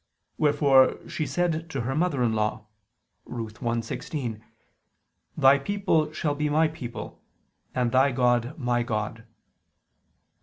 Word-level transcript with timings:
Wherefore 0.39 1.07
she 1.07 1.27
said 1.27 1.69
to 1.69 1.81
her 1.81 1.93
mother 1.93 2.23
in 2.23 2.33
law 2.33 2.65
(Ruth 3.23 3.59
1:16): 3.59 4.41
"Thy 5.37 5.59
people 5.59 6.11
shall 6.11 6.33
be 6.33 6.49
my 6.49 6.67
people, 6.69 7.21
and 7.75 7.91
thy 7.91 8.11
God 8.11 8.57
my 8.57 8.81
God." 8.81 9.25